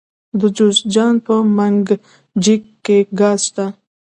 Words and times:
د 0.39 0.41
جوزجان 0.55 1.15
په 1.25 1.33
منګجیک 1.57 2.63
کې 2.85 2.97
ګاز 3.19 3.39
شته. 3.47 3.65